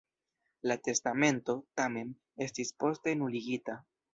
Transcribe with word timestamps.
La 0.71 0.77
testamento, 0.87 1.55
tamen, 1.81 2.11
estis 2.47 2.75
poste 2.85 3.17
nuligita. 3.21 3.79